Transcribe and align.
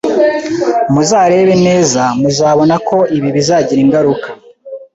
Muzarebe 0.93 1.53
neza, 1.67 2.01
muzabona 2.19 2.75
ko 2.89 2.97
ibi 3.17 3.29
bizagira 3.35 3.79
ingaruka: 3.85 4.27